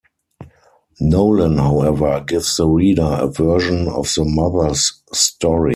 Nolan 0.99 1.59
however, 1.59 2.23
gives 2.27 2.57
the 2.57 2.65
reader 2.65 3.19
a 3.19 3.27
version 3.27 3.87
of 3.87 4.11
the 4.15 4.23
mother's 4.25 4.99
story. 5.13 5.69